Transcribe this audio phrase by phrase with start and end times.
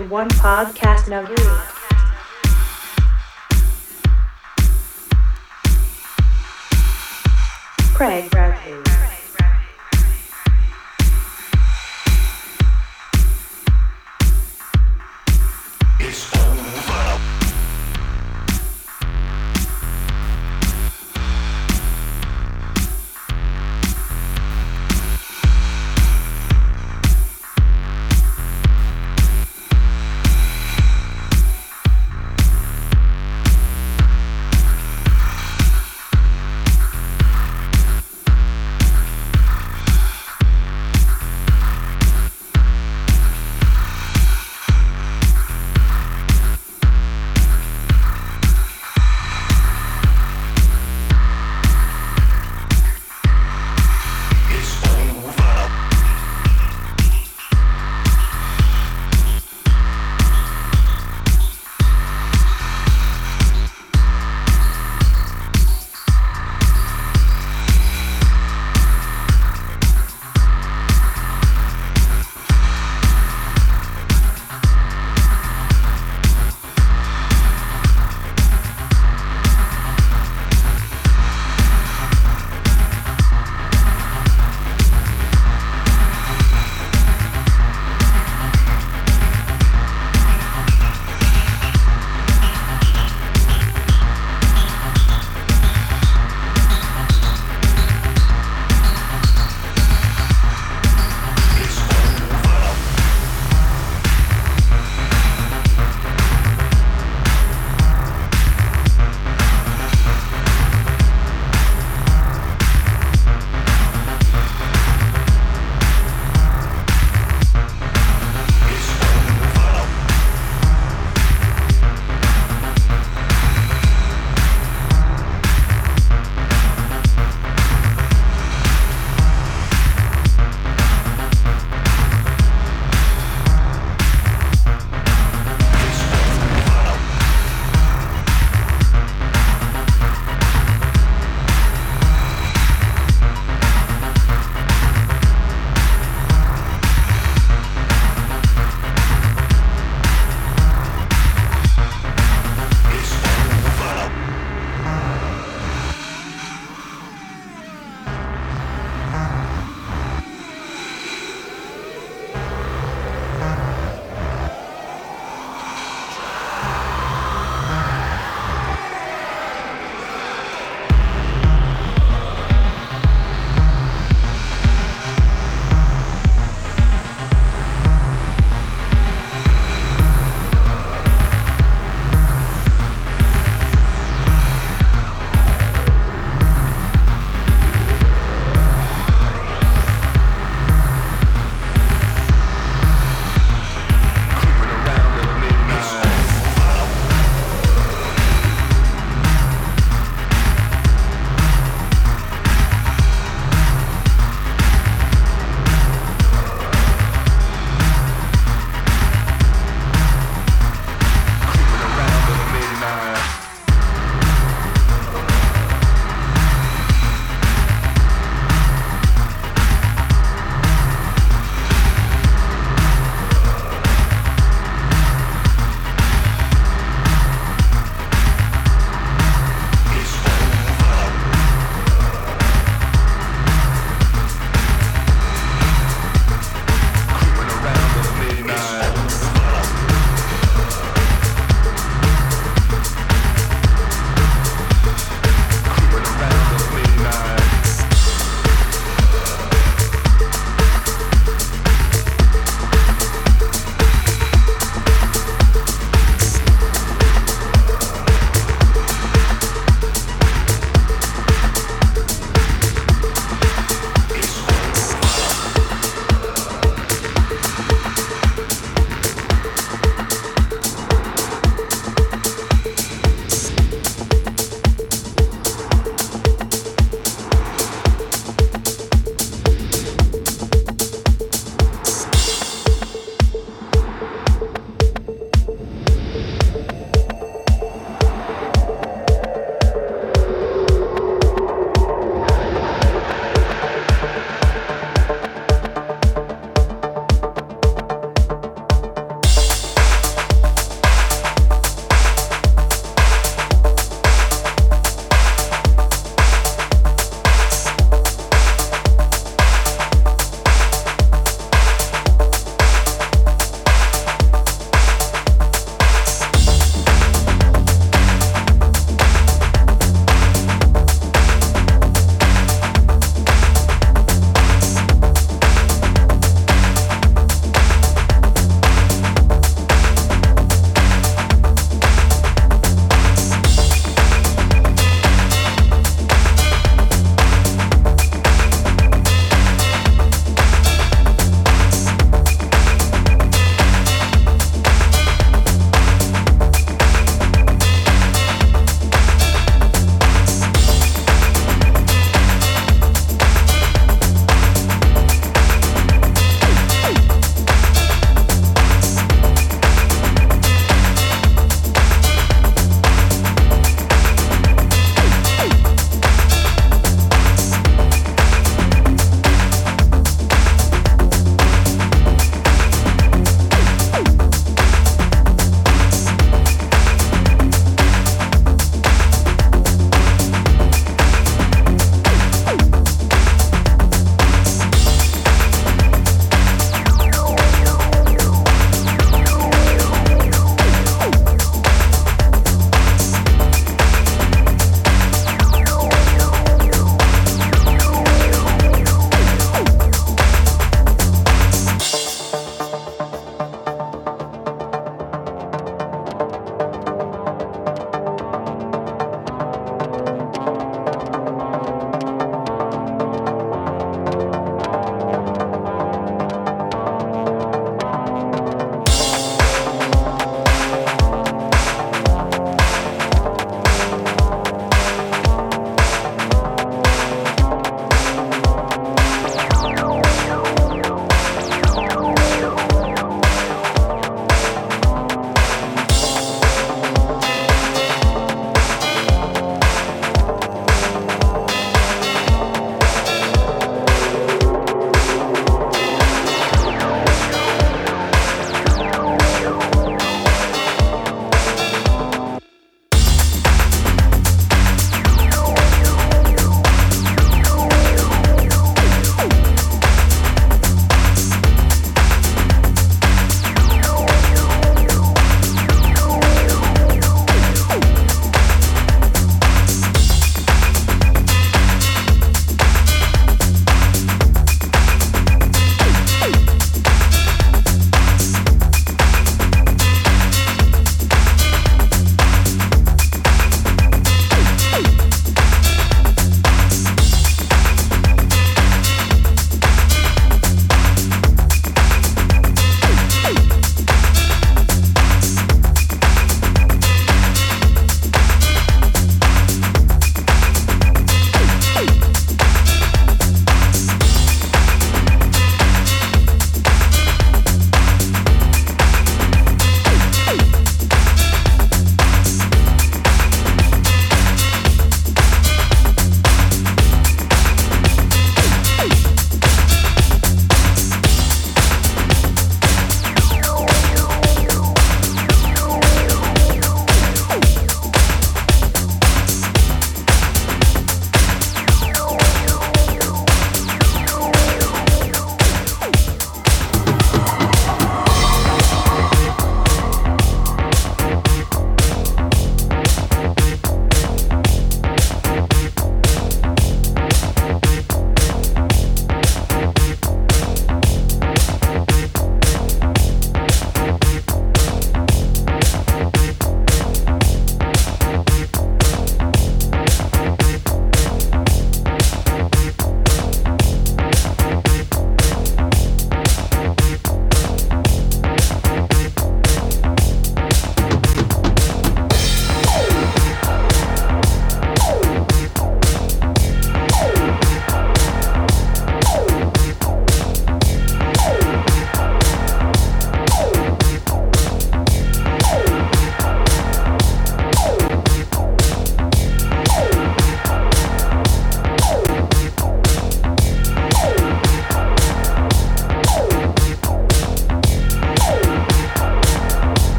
[0.00, 1.38] Section 1 Podcast Network.
[7.94, 8.49] Craig Brown.